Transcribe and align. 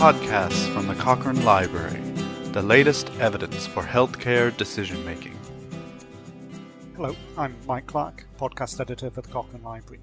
podcasts 0.00 0.66
from 0.72 0.86
the 0.86 0.94
Cochrane 0.94 1.44
Library, 1.44 2.00
the 2.52 2.62
latest 2.62 3.10
evidence 3.20 3.66
for 3.66 3.82
healthcare 3.82 4.56
decision 4.56 5.04
making. 5.04 5.38
Hello, 6.96 7.14
I'm 7.36 7.54
Mike 7.66 7.86
Clarke, 7.86 8.24
podcast 8.38 8.80
editor 8.80 9.10
for 9.10 9.20
the 9.20 9.28
Cochrane 9.28 9.62
Library. 9.62 10.00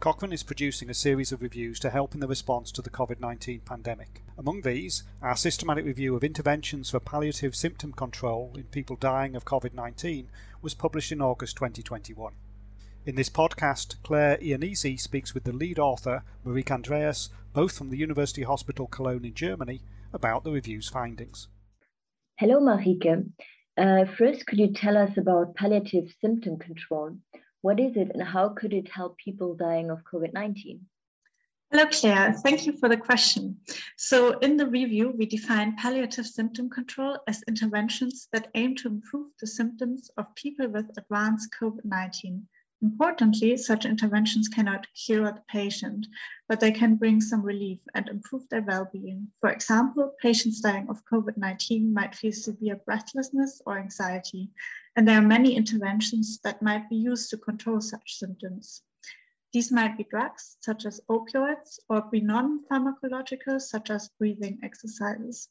Cochrane 0.00 0.32
is 0.32 0.42
producing 0.42 0.88
a 0.88 0.94
series 0.94 1.30
of 1.30 1.42
reviews 1.42 1.78
to 1.80 1.90
help 1.90 2.14
in 2.14 2.20
the 2.20 2.26
response 2.26 2.72
to 2.72 2.80
the 2.80 2.88
COVID 2.88 3.20
19 3.20 3.60
pandemic. 3.66 4.22
Among 4.38 4.62
these, 4.62 5.02
our 5.20 5.36
systematic 5.36 5.84
review 5.84 6.16
of 6.16 6.24
interventions 6.24 6.88
for 6.88 6.98
palliative 6.98 7.54
symptom 7.54 7.92
control 7.92 8.52
in 8.54 8.62
people 8.62 8.96
dying 8.96 9.36
of 9.36 9.44
COVID 9.44 9.74
19 9.74 10.26
was 10.62 10.72
published 10.72 11.12
in 11.12 11.20
August 11.20 11.56
2021. 11.56 12.32
In 13.04 13.16
this 13.16 13.28
podcast, 13.28 13.96
Claire 14.02 14.38
Iannizzi 14.38 14.98
speaks 14.98 15.34
with 15.34 15.44
the 15.44 15.52
lead 15.52 15.78
author, 15.78 16.22
Marieke 16.46 16.70
Andreas, 16.70 17.28
both 17.54 17.78
from 17.78 17.88
the 17.88 17.96
University 17.96 18.42
Hospital 18.42 18.88
Cologne 18.88 19.24
in 19.24 19.32
Germany, 19.32 19.80
about 20.12 20.42
the 20.42 20.50
review's 20.50 20.88
findings. 20.88 21.48
Hello, 22.36 22.58
Marieke. 22.60 23.30
Uh, 23.78 24.04
first, 24.18 24.44
could 24.46 24.58
you 24.58 24.72
tell 24.72 24.96
us 24.96 25.16
about 25.16 25.54
palliative 25.54 26.12
symptom 26.20 26.58
control? 26.58 27.16
What 27.62 27.78
is 27.78 27.96
it 27.96 28.10
and 28.12 28.22
how 28.22 28.50
could 28.50 28.72
it 28.72 28.90
help 28.90 29.16
people 29.18 29.54
dying 29.54 29.90
of 29.90 30.04
COVID 30.04 30.32
19? 30.32 30.80
Hello, 31.70 31.86
Claire. 31.86 32.32
Thank 32.34 32.66
you 32.66 32.72
for 32.76 32.88
the 32.88 32.96
question. 32.96 33.58
So, 33.96 34.38
in 34.38 34.56
the 34.56 34.66
review, 34.66 35.14
we 35.16 35.26
define 35.26 35.76
palliative 35.76 36.26
symptom 36.26 36.70
control 36.70 37.18
as 37.26 37.42
interventions 37.48 38.28
that 38.32 38.48
aim 38.54 38.76
to 38.76 38.88
improve 38.88 39.28
the 39.40 39.46
symptoms 39.46 40.10
of 40.16 40.34
people 40.34 40.68
with 40.68 40.90
advanced 40.98 41.54
COVID 41.60 41.84
19 41.84 42.46
Importantly, 42.84 43.56
such 43.56 43.86
interventions 43.86 44.46
cannot 44.46 44.86
cure 44.92 45.32
the 45.32 45.42
patient, 45.48 46.06
but 46.50 46.60
they 46.60 46.70
can 46.70 46.96
bring 46.96 47.18
some 47.18 47.40
relief 47.40 47.78
and 47.94 48.06
improve 48.10 48.46
their 48.50 48.60
well-being. 48.60 49.26
For 49.40 49.48
example, 49.48 50.12
patients 50.20 50.60
dying 50.60 50.90
of 50.90 51.02
COVID-19 51.06 51.94
might 51.94 52.14
feel 52.14 52.32
severe 52.32 52.76
breathlessness 52.84 53.62
or 53.64 53.78
anxiety, 53.78 54.50
and 54.96 55.08
there 55.08 55.16
are 55.18 55.22
many 55.22 55.56
interventions 55.56 56.40
that 56.44 56.60
might 56.60 56.90
be 56.90 56.96
used 56.96 57.30
to 57.30 57.38
control 57.38 57.80
such 57.80 58.18
symptoms. 58.18 58.82
These 59.54 59.72
might 59.72 59.96
be 59.96 60.04
drugs, 60.04 60.58
such 60.60 60.84
as 60.84 61.00
opioids, 61.08 61.78
or 61.88 62.02
be 62.02 62.20
non-pharmacological, 62.20 63.62
such 63.62 63.88
as 63.88 64.10
breathing 64.18 64.58
exercises. 64.62 65.48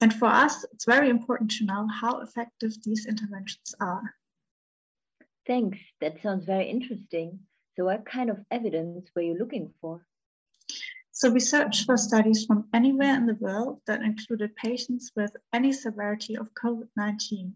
And 0.00 0.12
for 0.12 0.26
us, 0.26 0.64
it's 0.72 0.86
very 0.86 1.08
important 1.08 1.52
to 1.52 1.66
know 1.66 1.86
how 1.86 2.18
effective 2.20 2.82
these 2.82 3.06
interventions 3.06 3.76
are. 3.78 4.16
Thanks. 5.46 5.78
That 6.00 6.22
sounds 6.22 6.46
very 6.46 6.68
interesting. 6.68 7.40
So, 7.76 7.84
what 7.84 8.06
kind 8.06 8.30
of 8.30 8.44
evidence 8.50 9.10
were 9.14 9.22
you 9.22 9.36
looking 9.38 9.72
for? 9.80 10.06
So, 11.12 11.30
we 11.30 11.40
searched 11.40 11.84
for 11.84 11.96
studies 11.96 12.46
from 12.46 12.68
anywhere 12.72 13.14
in 13.14 13.26
the 13.26 13.34
world 13.34 13.80
that 13.86 14.02
included 14.02 14.56
patients 14.56 15.12
with 15.14 15.36
any 15.52 15.72
severity 15.72 16.36
of 16.36 16.54
COVID 16.54 16.88
19. 16.96 17.54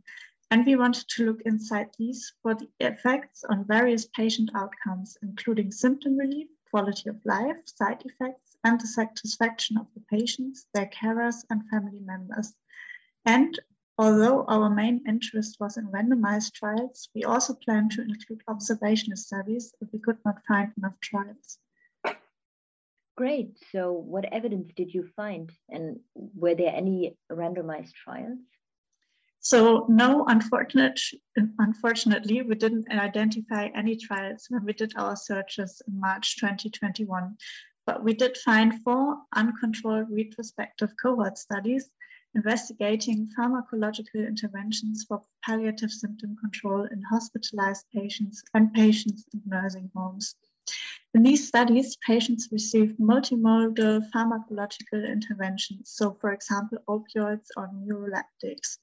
And 0.50 0.66
we 0.66 0.76
wanted 0.76 1.08
to 1.08 1.26
look 1.26 1.42
inside 1.42 1.88
these 1.98 2.32
for 2.42 2.54
the 2.54 2.68
effects 2.80 3.44
on 3.44 3.66
various 3.66 4.06
patient 4.06 4.50
outcomes, 4.54 5.16
including 5.22 5.70
symptom 5.70 6.16
relief, 6.16 6.48
quality 6.70 7.10
of 7.10 7.20
life, 7.24 7.56
side 7.66 8.02
effects, 8.04 8.56
and 8.64 8.80
the 8.80 8.86
satisfaction 8.86 9.76
of 9.76 9.86
the 9.94 10.00
patients, 10.10 10.66
their 10.74 10.86
carers, 10.86 11.44
and 11.50 11.68
family 11.68 12.00
members. 12.00 12.54
And 13.24 13.58
Although 14.00 14.44
our 14.44 14.70
main 14.70 15.02
interest 15.08 15.56
was 15.58 15.76
in 15.76 15.88
randomized 15.88 16.52
trials, 16.52 17.08
we 17.16 17.24
also 17.24 17.54
planned 17.54 17.90
to 17.92 18.02
include 18.02 18.42
observational 18.46 19.16
studies 19.16 19.74
if 19.80 19.88
we 19.92 19.98
could 19.98 20.18
not 20.24 20.40
find 20.46 20.72
enough 20.78 20.94
trials. 21.00 21.58
Great. 23.16 23.58
So, 23.72 23.90
what 23.90 24.32
evidence 24.32 24.70
did 24.76 24.94
you 24.94 25.08
find, 25.16 25.50
and 25.68 25.98
were 26.14 26.54
there 26.54 26.72
any 26.72 27.16
randomized 27.32 27.92
trials? 27.92 28.38
So, 29.40 29.86
no, 29.88 30.24
unfortunate, 30.28 31.00
unfortunately, 31.58 32.42
we 32.42 32.54
didn't 32.54 32.92
identify 32.92 33.70
any 33.74 33.96
trials 33.96 34.46
when 34.48 34.64
we 34.64 34.74
did 34.74 34.92
our 34.96 35.16
searches 35.16 35.82
in 35.88 35.98
March 35.98 36.36
2021. 36.36 37.36
But 37.86 38.04
we 38.04 38.14
did 38.14 38.36
find 38.36 38.80
four 38.82 39.16
uncontrolled 39.34 40.06
retrospective 40.10 40.90
cohort 41.02 41.38
studies 41.38 41.90
investigating 42.34 43.28
pharmacological 43.38 44.26
interventions 44.26 45.04
for 45.08 45.22
palliative 45.44 45.90
symptom 45.90 46.36
control 46.36 46.84
in 46.84 47.02
hospitalized 47.02 47.86
patients 47.94 48.42
and 48.54 48.72
patients 48.72 49.24
in 49.32 49.42
nursing 49.46 49.90
homes. 49.94 50.34
In 51.14 51.22
these 51.22 51.48
studies, 51.48 51.96
patients 52.06 52.50
received 52.52 52.98
multimodal 52.98 54.10
pharmacological 54.14 55.10
interventions, 55.10 55.90
so 55.90 56.12
for 56.20 56.32
example, 56.32 56.78
opioids 56.86 57.46
or 57.56 57.70
neuroleptics, 57.70 58.76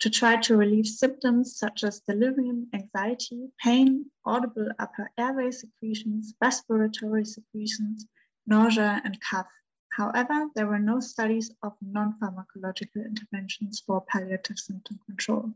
to 0.00 0.10
try 0.10 0.36
to 0.36 0.56
relieve 0.56 0.86
symptoms 0.86 1.56
such 1.56 1.84
as 1.84 2.00
delirium, 2.00 2.68
anxiety, 2.74 3.48
pain, 3.62 4.10
audible 4.24 4.68
upper 4.80 5.12
airway 5.16 5.52
secretions, 5.52 6.34
respiratory 6.42 7.24
secretions, 7.24 8.06
nausea, 8.46 9.00
and 9.04 9.16
cough. 9.20 9.46
However, 9.98 10.48
there 10.54 10.68
were 10.68 10.78
no 10.78 11.00
studies 11.00 11.50
of 11.64 11.72
non-pharmacological 11.82 13.04
interventions 13.04 13.82
for 13.84 14.00
palliative 14.02 14.56
symptom 14.56 15.00
control. 15.04 15.52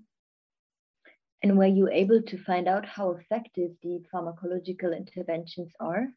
And 1.44 1.56
were 1.56 1.74
you 1.78 1.88
able 1.88 2.20
to 2.22 2.38
find 2.38 2.66
out 2.66 2.84
how 2.84 3.12
effective 3.12 3.70
the 3.84 4.02
pharmacological 4.12 4.96
interventions 4.96 5.72
are? 5.78 6.08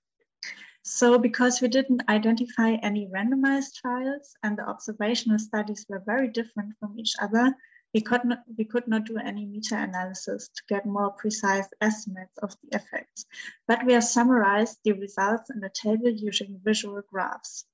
So 0.81 1.19
because 1.19 1.61
we 1.61 1.67
didn't 1.67 2.09
identify 2.09 2.71
any 2.81 3.07
randomized 3.13 3.75
trials 3.75 4.35
and 4.41 4.57
the 4.57 4.67
observational 4.67 5.37
studies 5.37 5.85
were 5.87 6.01
very 6.03 6.29
different 6.29 6.73
from 6.79 6.97
each 6.97 7.13
other, 7.21 7.55
we 7.93 8.01
could 8.01 8.25
not, 8.25 8.39
we 8.57 8.65
could 8.65 8.87
not 8.87 9.05
do 9.05 9.19
any 9.19 9.45
meta-analysis 9.45 10.49
to 10.49 10.63
get 10.67 10.87
more 10.87 11.11
precise 11.11 11.67
estimates 11.79 12.39
of 12.39 12.55
the 12.63 12.77
effects, 12.77 13.27
but 13.67 13.85
we 13.85 13.93
have 13.93 14.03
summarized 14.03 14.79
the 14.83 14.93
results 14.93 15.51
in 15.51 15.63
a 15.63 15.69
table 15.69 16.09
using 16.09 16.59
visual 16.63 17.03
graphs. 17.11 17.65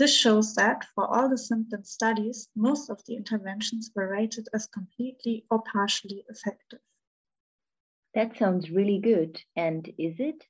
This 0.00 0.16
shows 0.16 0.54
that 0.54 0.86
for 0.94 1.06
all 1.06 1.28
the 1.28 1.36
symptom 1.36 1.84
studies, 1.84 2.48
most 2.56 2.88
of 2.88 3.04
the 3.04 3.16
interventions 3.16 3.90
were 3.94 4.08
rated 4.08 4.48
as 4.54 4.66
completely 4.66 5.44
or 5.50 5.62
partially 5.62 6.24
effective. 6.30 6.78
That 8.14 8.34
sounds 8.38 8.70
really 8.70 8.98
good. 8.98 9.42
And 9.56 9.86
is 9.98 10.18
it? 10.18 10.42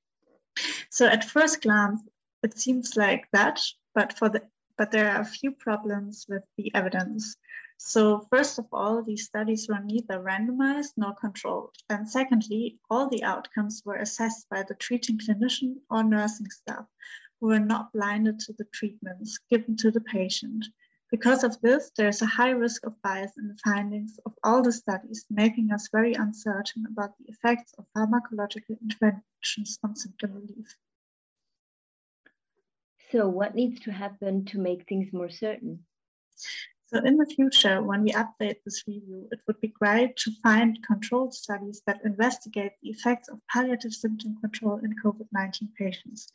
So 0.89 1.09
at 1.09 1.25
first 1.25 1.63
glance, 1.63 2.01
it 2.45 2.57
seems 2.57 2.97
like 2.97 3.27
that, 3.33 3.61
but 3.93 4.17
for 4.17 4.29
the 4.29 4.43
but 4.79 4.93
there 4.93 5.11
are 5.11 5.21
a 5.21 5.35
few 5.41 5.51
problems 5.51 6.27
with 6.29 6.45
the 6.57 6.73
evidence. 6.73 7.37
So 7.77 8.29
first 8.31 8.61
of 8.61 8.67
all, 8.73 9.03
these 9.03 9.27
studies 9.27 9.69
were 9.69 9.83
neither 9.83 10.21
randomized 10.21 10.93
nor 10.97 11.13
controlled. 11.15 11.75
And 11.89 12.09
secondly, 12.09 12.79
all 12.89 13.09
the 13.09 13.25
outcomes 13.25 13.83
were 13.85 13.97
assessed 13.97 14.49
by 14.49 14.63
the 14.63 14.77
treating 14.77 15.19
clinician 15.19 15.81
or 15.91 16.05
nursing 16.05 16.51
staff, 16.51 16.87
who 17.41 17.51
are 17.51 17.61
not 17.61 17.93
blinded 17.93 18.39
to 18.41 18.53
the 18.55 18.67
treatments 18.73 19.39
given 19.51 19.77
to 19.79 19.91
the 19.91 20.01
patient. 20.01 20.67
Because 21.11 21.43
of 21.43 21.61
this, 21.61 21.91
there's 21.97 22.23
a 22.23 22.27
high 22.27 22.51
risk 22.51 22.87
of 22.87 23.01
bias 23.03 23.33
in 23.37 23.49
the 23.49 23.59
findings 23.65 24.19
of 24.27 24.33
all 24.45 24.63
the 24.63 24.73
studies, 24.73 25.25
making 25.29 25.73
us 25.73 25.89
very 25.91 26.15
uncertain 26.15 26.85
about 26.89 27.19
the 27.19 27.33
effects 27.33 27.75
of 27.79 27.87
pharmacological 27.97 28.81
interventions 28.81 29.79
on 29.83 29.97
symptom 29.97 30.35
relief. 30.35 30.77
So, 33.11 33.29
what 33.29 33.57
needs 33.57 33.81
to 33.81 33.93
happen 33.93 34.45
to 34.47 34.59
make 34.59 34.87
things 34.87 35.13
more 35.13 35.31
certain? 35.31 35.85
So, 36.87 36.99
in 36.99 37.17
the 37.17 37.27
future, 37.27 37.83
when 37.83 38.03
we 38.03 38.13
update 38.13 38.57
this 38.65 38.85
review, 38.87 39.29
it 39.33 39.41
would 39.47 39.61
be 39.61 39.69
great 39.69 40.17
to 40.19 40.33
find 40.43 40.79
controlled 40.87 41.35
studies 41.35 41.83
that 41.87 42.05
investigate 42.05 42.73
the 42.83 42.91
effects 42.91 43.29
of 43.29 43.41
palliative 43.49 43.93
symptom 43.93 44.37
control 44.41 44.79
in 44.79 44.95
COVID 45.03 45.27
19 45.33 45.71
patients. 45.77 46.33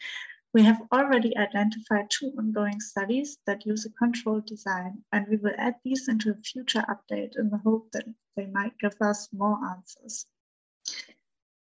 We 0.55 0.63
have 0.63 0.87
already 0.89 1.35
identified 1.37 2.09
two 2.09 2.31
ongoing 2.37 2.79
studies 2.79 3.37
that 3.45 3.65
use 3.65 3.85
a 3.85 3.89
controlled 3.89 4.45
design, 4.45 5.03
and 5.11 5.27
we 5.27 5.35
will 5.35 5.51
add 5.57 5.75
these 5.83 6.07
into 6.07 6.31
a 6.31 6.35
future 6.35 6.85
update 6.87 7.37
in 7.37 7.49
the 7.49 7.57
hope 7.57 7.91
that 7.91 8.05
they 8.37 8.45
might 8.45 8.79
give 8.79 8.95
us 9.01 9.27
more 9.33 9.59
answers. 9.65 10.25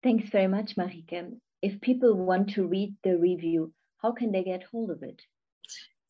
Thanks 0.02 0.28
very 0.28 0.48
much, 0.48 0.76
Marieke. 0.76 1.40
If 1.62 1.80
people 1.80 2.12
want 2.12 2.50
to 2.50 2.66
read 2.66 2.94
the 3.02 3.16
review, 3.16 3.72
how 4.02 4.12
can 4.12 4.30
they 4.30 4.44
get 4.44 4.64
hold 4.64 4.90
of 4.90 5.02
it? 5.02 5.22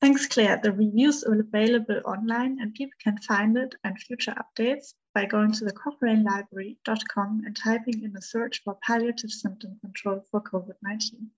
Thanks, 0.00 0.26
Claire. 0.26 0.58
The 0.60 0.72
reviews 0.72 1.22
are 1.22 1.38
available 1.38 2.00
online 2.04 2.58
and 2.60 2.74
people 2.74 2.98
can 3.00 3.18
find 3.18 3.56
it 3.56 3.76
and 3.84 3.96
future 3.96 4.34
updates 4.34 4.92
by 5.14 5.26
going 5.26 5.52
to 5.52 5.64
the 5.64 5.72
cochranelibrary.com 5.72 7.44
and 7.46 7.56
typing 7.56 8.02
in 8.02 8.16
a 8.16 8.22
search 8.22 8.64
for 8.64 8.76
palliative 8.82 9.30
symptom 9.30 9.78
control 9.78 10.24
for 10.32 10.40
COVID 10.40 10.74
19. 10.82 11.30